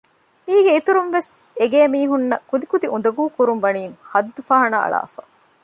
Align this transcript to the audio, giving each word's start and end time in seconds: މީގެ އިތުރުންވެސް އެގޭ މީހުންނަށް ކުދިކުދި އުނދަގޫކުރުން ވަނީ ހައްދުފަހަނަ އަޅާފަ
މީގެ 0.45 0.71
އިތުރުންވެސް 0.75 1.31
އެގޭ 1.59 1.79
މީހުންނަށް 1.93 2.47
ކުދިކުދި 2.49 2.87
އުނދަގޫކުރުން 2.91 3.61
ވަނީ 3.65 3.83
ހައްދުފަހަނަ 4.11 4.77
އަޅާފަ 4.83 5.21